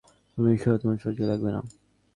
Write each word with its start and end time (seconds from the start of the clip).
তুমি 0.33 0.47
নিশ্চিত 0.51 0.73
তোমার 0.81 0.97
সহযোগী 0.97 1.23
লাগবে 1.31 1.49
না? 1.55 1.61